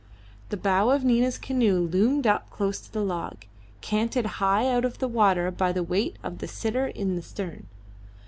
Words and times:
The 0.49 0.57
bow 0.57 0.89
of 0.89 1.03
Nina's 1.03 1.37
canoe 1.37 1.77
loomed 1.79 2.25
up 2.25 2.49
close 2.49 2.81
to 2.81 2.91
the 2.91 3.03
log, 3.03 3.45
canted 3.81 4.25
high 4.41 4.67
out 4.67 4.83
of 4.83 4.97
the 4.97 5.07
water 5.07 5.51
by 5.51 5.71
the 5.71 5.83
weight 5.83 6.15
of 6.23 6.39
the 6.39 6.47
sitter 6.47 6.87
in 6.87 7.15
the 7.15 7.21
stern. 7.21 7.67